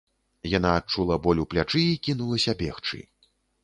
[0.57, 3.09] Яна адчула боль у плячы і кінулася бегчы.